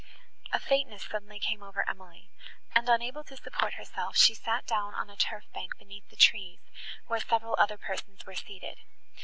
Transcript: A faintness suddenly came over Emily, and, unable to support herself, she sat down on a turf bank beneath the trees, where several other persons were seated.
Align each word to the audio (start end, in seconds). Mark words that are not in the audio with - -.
A 0.51 0.59
faintness 0.59 1.03
suddenly 1.03 1.37
came 1.39 1.61
over 1.61 1.87
Emily, 1.87 2.31
and, 2.73 2.89
unable 2.89 3.23
to 3.23 3.37
support 3.37 3.75
herself, 3.75 4.17
she 4.17 4.33
sat 4.33 4.65
down 4.65 4.95
on 4.95 5.11
a 5.11 5.15
turf 5.15 5.43
bank 5.53 5.77
beneath 5.77 6.09
the 6.09 6.15
trees, 6.15 6.59
where 7.05 7.19
several 7.19 7.53
other 7.59 7.77
persons 7.77 8.25
were 8.25 8.33
seated. 8.33 8.79